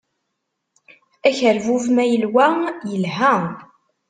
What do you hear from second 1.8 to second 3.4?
ma yelwa yelha.